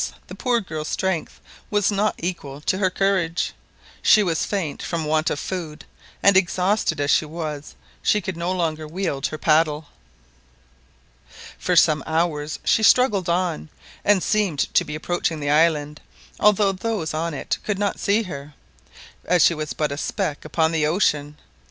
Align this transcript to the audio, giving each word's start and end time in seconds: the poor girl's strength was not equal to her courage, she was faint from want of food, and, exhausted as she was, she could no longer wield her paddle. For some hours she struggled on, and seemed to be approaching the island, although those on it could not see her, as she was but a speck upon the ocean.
the 0.25 0.33
poor 0.33 0.59
girl's 0.59 0.87
strength 0.87 1.39
was 1.69 1.91
not 1.91 2.15
equal 2.17 2.59
to 2.59 2.79
her 2.79 2.89
courage, 2.89 3.53
she 4.01 4.23
was 4.23 4.47
faint 4.47 4.81
from 4.81 5.05
want 5.05 5.29
of 5.29 5.39
food, 5.39 5.85
and, 6.23 6.35
exhausted 6.35 6.99
as 6.99 7.11
she 7.11 7.23
was, 7.23 7.75
she 8.01 8.19
could 8.19 8.35
no 8.35 8.51
longer 8.51 8.87
wield 8.87 9.27
her 9.27 9.37
paddle. 9.37 9.89
For 11.59 11.75
some 11.75 12.03
hours 12.07 12.57
she 12.63 12.81
struggled 12.81 13.29
on, 13.29 13.69
and 14.03 14.23
seemed 14.23 14.73
to 14.73 14.83
be 14.83 14.95
approaching 14.95 15.39
the 15.39 15.51
island, 15.51 16.01
although 16.39 16.71
those 16.71 17.13
on 17.13 17.35
it 17.35 17.59
could 17.63 17.77
not 17.77 17.99
see 17.99 18.23
her, 18.23 18.55
as 19.25 19.43
she 19.43 19.53
was 19.53 19.73
but 19.73 19.91
a 19.91 19.97
speck 19.97 20.43
upon 20.43 20.71
the 20.71 20.87
ocean. 20.87 21.37